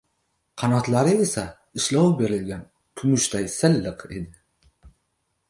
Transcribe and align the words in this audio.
qanotlari 0.61 1.13
esa 1.25 1.43
ishlov 1.81 2.09
berilgan 2.23 2.65
kumushday 3.01 3.47
silliq 3.59 3.99
edi. 4.17 4.35